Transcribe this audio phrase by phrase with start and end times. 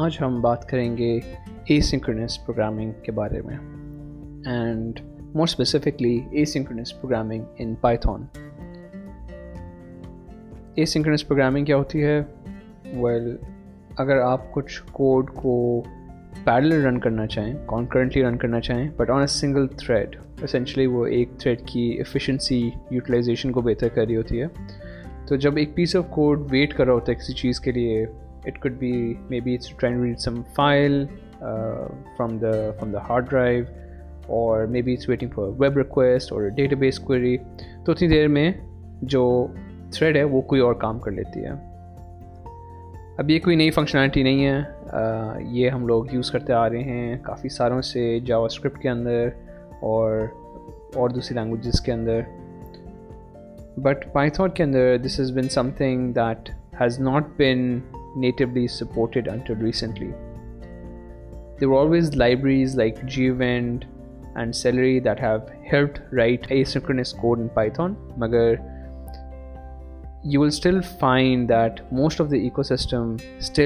[0.00, 1.20] آج ہم بات کریں گے
[1.64, 3.56] اے سنکرنس پروگرامنگ کے بارے میں
[4.46, 5.00] and
[5.34, 8.24] more specifically asynchronous programming in Python
[10.74, 12.22] asynchronous programming کیا ہوتی ہے
[12.94, 13.36] ویل
[13.96, 15.82] اگر آپ کچھ کوڈ کو
[16.44, 21.06] پیرل رن کرنا چاہیں کانکرنٹلی رن کرنا چاہیں but on a single thread essentially وہ
[21.06, 24.46] ایک تھریڈ کی ایفیشنسی یوٹیلائزیشن کو بہتر کر رہی ہوتی ہے
[25.28, 28.06] تو جب ایک پیس آف کوڈ ویٹ کر رہا ہوتا ہے کسی چیز کے لیے
[28.44, 31.08] it could be maybe it's trying to read some file
[31.42, 33.70] uh, from the from the hard drive
[34.28, 37.36] اور maybe it's waiting for web request اور ڈیٹا بیس کوئری
[37.84, 38.50] تو اتنی دیر میں
[39.02, 39.22] جو
[39.92, 41.52] تھریڈ ہے وہ کوئی اور کام کر لیتی ہے
[43.18, 44.60] اب یہ کوئی نئی فنکشنالٹی نہیں ہے
[44.96, 48.88] uh, یہ ہم لوگ یوز کرتے آ رہے ہیں کافی ساروں سے جاوا اسکرپٹ کے
[48.88, 49.28] اندر
[49.80, 50.26] اور
[50.94, 52.20] اور دوسری لینگویجز کے اندر
[53.76, 56.48] بٹ پائتھون کے اندر this is been something that
[56.80, 57.78] has not been
[58.16, 59.28] natively supported
[71.48, 73.50] that most of the ecosystems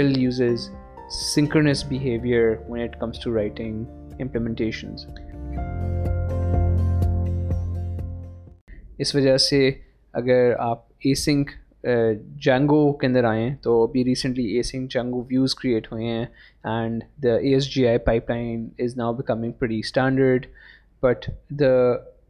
[8.98, 9.70] اس وجہ سے
[10.12, 11.50] اگر آپ ای سنک
[11.86, 16.24] جینگو کے اندر آئے ہیں تو ابھی ریسنٹلی اے سنگ جینگو ویوز کریٹ ہوئے ہیں
[16.64, 20.46] and the A S G I pipeline is now becoming pre standard
[21.02, 21.28] but
[21.60, 21.74] the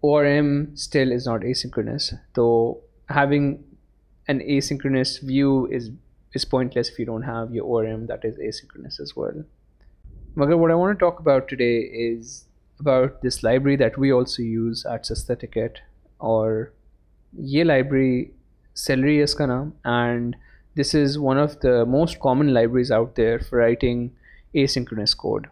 [0.00, 2.48] O R M still is not asynchronous تو
[3.16, 3.54] having
[4.28, 5.90] an asynchronous view is
[6.34, 7.64] is pointless you
[7.64, 9.44] O R M that is asynchronous is world
[10.36, 11.74] مگر what I want talk about today
[12.06, 12.40] is
[12.80, 15.78] about this library that we also use سستا ticket
[16.16, 16.64] اور
[17.32, 18.24] یہ library
[18.76, 20.36] Celery اس کا نام and
[20.76, 24.08] this is one of the most common libraries out there for writing
[24.52, 25.46] asynchronous code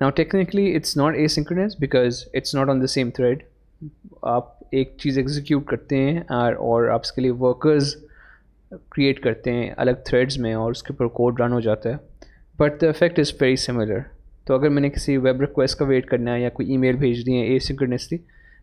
[0.00, 3.42] now technically it's not asynchronous because it's not on the same thread
[4.22, 4.48] آپ
[4.70, 6.20] ایک چیز execute کرتے ہیں
[6.60, 7.94] اور آپ اس کے لیے ورکرز
[8.90, 11.96] کریٹ کرتے ہیں الگ تھریڈز میں اور اس کے اوپر کوڈ رن ہو جاتا ہے
[12.58, 14.00] but the effect is very similar
[14.46, 16.96] تو اگر میں نے کسی ویب ریکویسٹ کا ویٹ کرنا ہے یا کوئی ای میل
[16.96, 18.18] بھیج دی ہے اے سنکرنسلی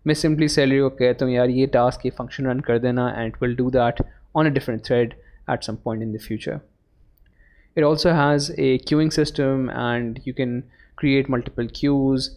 [0.08, 3.34] میں سمپلی سیلری کو کہتا ہوں یار یہ ٹاسک یہ فنکشن رن کر دینا and
[3.34, 4.02] it will do that
[4.36, 5.14] on a different thread
[5.48, 6.54] at some point in the future
[6.54, 10.60] it also has a queuing system and you can
[10.98, 12.30] create multiple queues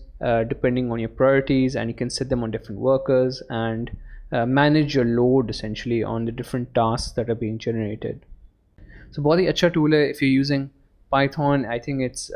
[0.48, 3.90] depending on your priorities and you can set them on different workers and
[4.50, 8.18] manage your load essentially on the different task that are being generated
[9.12, 10.66] so بہت ہی اچھا tool ہے if you using
[11.12, 12.30] Python I think it's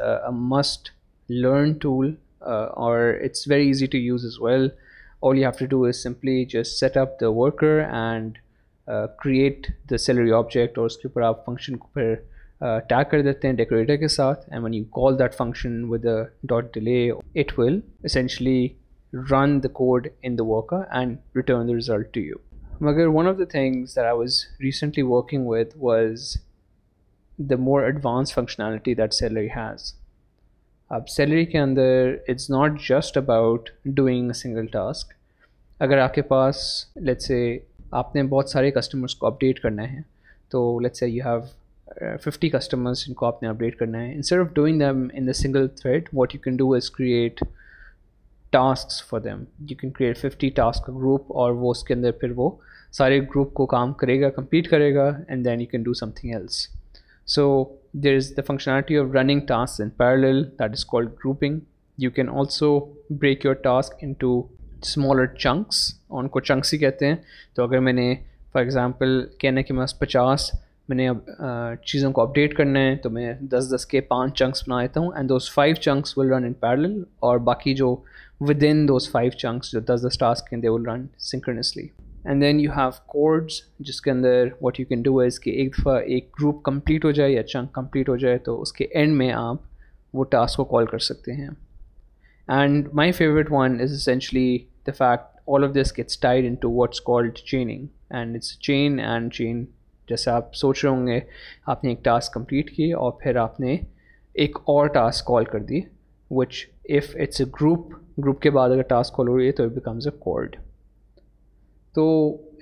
[0.45, 0.91] must
[1.29, 2.15] learn tool
[2.41, 4.69] اور it's very easy to use as well
[5.29, 8.39] all you have to do is simply just set up the worker and
[9.19, 11.77] create the Celery object اور اس کے اوپر آپ function
[12.89, 16.07] ٹیک کر دیتے ہیں decorator کے ساتھ and when you call that function with
[16.75, 17.11] delay
[17.11, 17.81] it will
[18.05, 18.67] essentially
[19.13, 22.19] run the code in the worker and return result
[22.81, 23.99] مگر one of the things
[24.61, 26.33] recently working with was
[27.39, 29.93] the more advance functionality that Celery has
[30.91, 35.13] اب Celery کے اندر it's not just about doing a single task
[35.81, 36.57] اگر آپ کے پاس
[36.97, 37.59] late سے
[37.91, 40.01] آپ نے بہت سارے کسٹمرس کو اپڈیٹ کرنا ہے
[40.49, 44.41] تو let say you have fifty customers جن کو آپ نے اپڈیٹ کرنا ہے instead
[44.41, 47.41] of doing them in the single thread what you can do is create
[48.53, 52.31] task for them you can create fifty task group اور وہ اس کے اندر پھر
[52.31, 52.51] وہ
[52.93, 56.11] سارے گروپ کو کام کرے گا کمپلیٹ کرے گا and then you can do some
[56.11, 56.67] thing else
[57.27, 57.65] so
[57.95, 61.59] there is the functionality of running task in parallel that is call grouping
[61.99, 62.79] you can also
[63.11, 64.43] break your task into
[64.83, 65.95] smaller chunks
[66.09, 67.17] آن کو chunks ہی کہتے ہیں
[67.55, 68.15] تو اگر میں نے
[68.53, 70.51] for example کہنا کہ میں بس پچاس
[70.89, 71.09] میں نے
[71.85, 75.29] چیزوں کو اپڈیٹ کرنا ہے تو میں دس دس کے پانچ چنکس بنائے ہوں and
[75.29, 77.97] those five chunks will run in parallel اور باقی جو
[78.41, 81.87] with in those five chunks جو دس دس ٹاسک کہتے ہیں will run continuously
[82.25, 83.61] and then you have codes
[83.79, 87.11] جس کے اندر what you can do is کہ ایک دفعہ ایک گروپ کمپلیٹ ہو
[87.11, 89.57] جائے یا چنک کمپلیٹ ہو جائے تو اس کے اینڈ میں آپ
[90.15, 91.49] وہ ٹاسک کو کال کر سکتے ہیں
[92.49, 94.59] and my favourite one is essentially
[94.87, 97.87] the fact all of this gets tied into what's called chaining
[98.11, 99.65] and it's chain and chain
[100.09, 101.21] جیسے آپ سوچ رہے ہوں گے
[101.67, 103.77] آپ نے ایک ٹاسک کمپلیٹ کی اور پھر آپ نے
[104.35, 105.81] ایک اور ٹاسک کال کر دی
[106.31, 106.65] which
[106.89, 107.93] if it's a group
[108.19, 110.57] group کے بعد اگر ٹاسک کال ہو رہی ہے تو اٹ بیکمز اے کولڈ
[111.95, 112.07] تو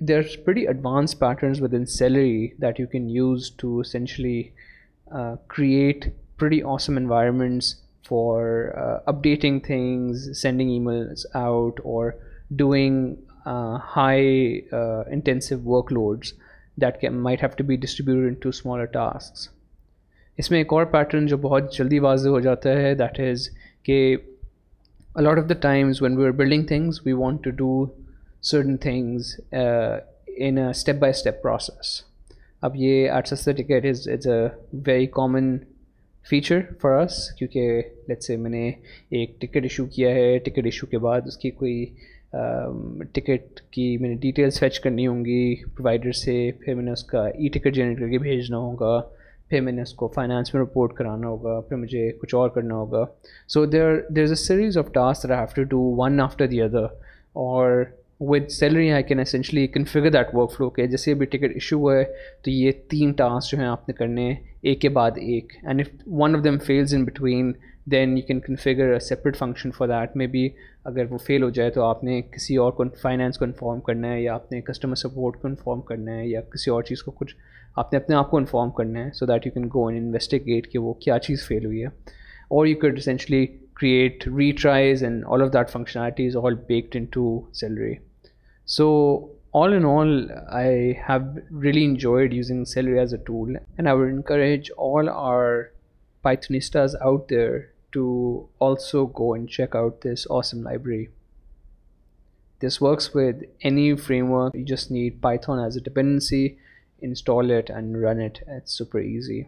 [0.00, 4.42] there very advance patterns within Celery that you can use to essentially
[5.48, 6.06] create
[6.40, 7.74] بڑی awesome environments
[8.08, 8.44] for
[9.06, 12.10] updating things sending emails out اور
[12.50, 13.14] doing
[13.96, 14.60] high
[14.70, 16.32] intensive workloads
[16.76, 17.76] that might have to be
[18.06, 19.48] into smaller tasks
[20.38, 23.48] اس میں ایک اور pattern جو بہت جلدی واضح ہو جاتا ہے دیٹ از
[23.84, 24.16] کہ
[25.16, 27.86] a lot of the times when we are building things we want to do
[28.42, 29.34] certain things
[29.52, 32.00] in step by step process
[32.62, 34.40] اب یہ آٹھ سستا ticket is is a
[34.86, 35.56] very common
[36.26, 38.70] feature اس کیونکہ سے میں نے
[39.10, 41.84] ایک ٹکٹ ایشو کیا ہے ٹکٹ ایشو کے بعد اس کی کوئی
[42.32, 46.90] ٹکٹ um, کی میں نے ڈیٹیلس فیچ کرنی ہوں گی پرووائڈر سے پھر میں نے
[46.90, 49.00] اس کا ای ٹکٹ جنریٹ کر کے بھیجنا ہوگا
[49.48, 52.74] پھر میں نے اس کو فائنانس میں رپورٹ کرانا ہوگا پھر مجھے کچھ اور کرنا
[52.74, 53.04] ہوگا
[53.48, 56.84] so there there is a series of task have to do one after the other
[57.34, 57.84] اور
[58.22, 61.96] وت salary I can essentially configure that workflow کہ جیسے ابھی ٹکٹ ایشو ہوا
[61.96, 62.04] ہے
[62.44, 64.34] تو یہ تین ٹاسک جو ہیں آپ نے کرنے ہیں
[64.60, 65.88] اے کے بعد ایک and if
[66.20, 67.52] one of them fails in between
[67.92, 70.48] then you can configure a separate function for that may be
[70.84, 74.12] اگر وہ فیل ہو جائے تو آپ نے کسی اور کو فائنینس کو انفارم کرنا
[74.12, 77.10] ہے یا آپ نے کسٹمر سپورٹ کو انفارم کرنا ہے یا کسی اور چیز کو
[77.10, 77.34] کچھ
[77.76, 80.78] آپ نے اپنے آپ کو انفارم کرنا ہے so that you can go investigate کہ
[80.78, 81.88] وہ کیا چیز فیل ہوئی ہے
[82.50, 83.44] اور you cut essentially
[83.76, 87.94] create retries and all of that functionality is all baked into Celery
[88.68, 88.86] so
[89.54, 90.26] all in all
[90.48, 95.62] I have really enjoyed using Celery as a tool and I would encourage all our
[96.24, 97.58] پائتھنیسٹاس out there
[97.92, 98.04] to
[98.60, 101.04] also go and check out this awesome library
[102.60, 106.48] this works with any frame work you just need Python as a dependency
[107.02, 109.42] install it and run it it super easy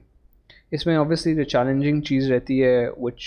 [0.71, 3.27] اس میں obviously جو چیلنجنگ چیز رہتی ہے which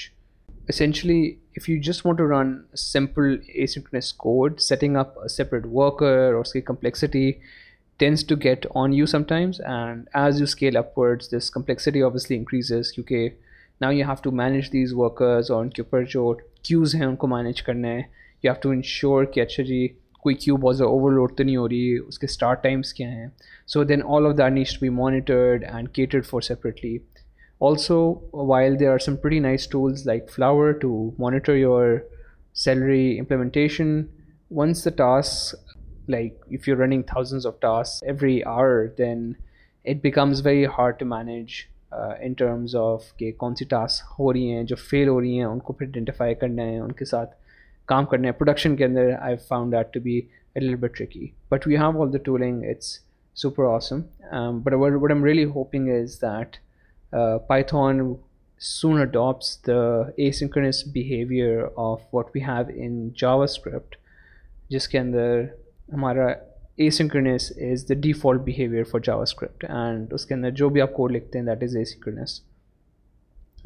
[0.70, 1.22] essentially
[1.58, 6.40] if you just want to run simple اے سیس code setting up separate worker اور
[6.40, 7.32] اس کی complexity
[8.00, 12.38] tends to get on you sometimes and as you scale upwards this complexity obviously
[12.38, 13.30] increase کیونکہ
[13.82, 16.34] نا you have to manage these workers اور ان کے اوپر جو
[16.64, 19.88] کیوز ہیں ان کو مینیج کرنے یو ہیو ٹو انشیور کہ اچھا جی
[20.26, 23.28] کوئی کیوب آزر اوور لوڈ تو نہیں ہو رہی اس کے اسٹارٹ ٹائمس کیا ہیں
[23.68, 26.98] so then all of that need should be monitored and catered for separately
[27.62, 27.98] also
[28.34, 30.90] while they are some pretty nice tools like Flower to
[31.20, 31.98] monitor your
[32.56, 34.02] Celery implementation
[34.52, 36.10] once the task
[36.10, 39.32] like if you running thousands of task every hour then
[39.86, 41.50] it becomes very hard to manage
[41.92, 45.46] in terms of کہ کون سی task ہو رہی ہیں جو فیل ہو رہی ہیں
[45.46, 47.36] ان کو پھر آئی ڈینٹیفائی کرنے ہیں ان کے ساتھ
[47.86, 52.02] کام کرنا ہے پروڈکشن کے اندر I found that to bell bit ریکی but with
[52.02, 52.94] all the tooling it's
[53.36, 54.02] super awesome
[54.60, 56.58] but what I'm really hoping is that
[57.48, 58.02] Python
[58.62, 59.80] soon adapts the
[60.16, 63.96] asynchronous behaviour of what we have in JavaScript
[64.70, 65.44] جس کے اندر
[65.94, 66.28] ہمارا
[66.76, 70.82] asynchronous is the default behaviour for JavaScript and اس کے اندر جو بھی
[70.82, 72.40] آپ کوڈ لکھتے ہیں that is asynchronous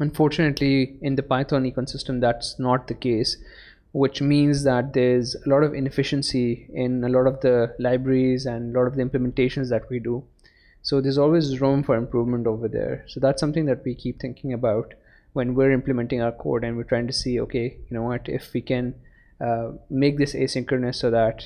[0.00, 3.36] unfortunately in the Python ecosystem that is not the case
[3.94, 6.54] which means that they is odd of inefficiency
[6.84, 10.20] in lot of the libraries and lot of the implementations that we do
[10.84, 14.20] so these always room for improvement of whether so that something that we keep
[14.20, 14.94] thinking about
[15.34, 18.28] when we are implementing our code and we trend to see okay you know what
[18.28, 18.90] if we can
[19.90, 21.42] make this asynchronous so that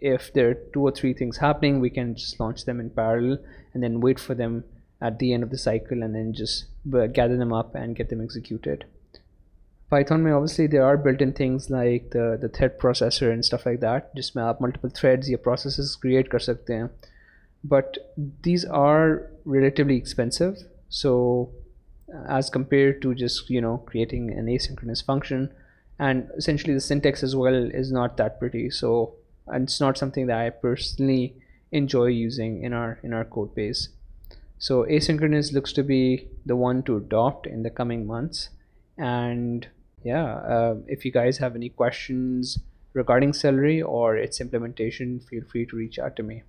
[0.00, 3.82] if there two اور three things happening we can just launch them in parallel and
[3.82, 4.58] then wait for them
[5.00, 6.62] at the end of the cycle and then just
[6.94, 8.84] gather them up and get them ایگزیکڈ
[9.88, 13.82] Python میں obviously there are built in things like the thread processor انس of ایک
[13.82, 16.86] that جس میں آپ multiple threads یا processors create کر سکتے ہیں
[17.68, 20.58] but these are relatively expensive.
[20.88, 21.50] So
[22.12, 25.52] uh, as compared to just, you know, creating an asynchronous function,
[25.98, 28.70] and essentially the syntax as well is not that pretty.
[28.70, 29.14] So,
[29.46, 31.34] and it's not something that I personally
[31.72, 33.88] enjoy using in our code base.
[34.58, 38.50] So asynchronous looks to be the one to adopt in the coming months.
[38.96, 39.66] And
[40.02, 42.58] yeah, um, if you guys have any questions
[42.92, 46.42] regarding Celery or its implementation, feel free to reach out to me.